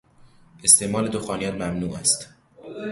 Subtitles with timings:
[0.63, 2.29] استعمال دخانیات ممنوع است.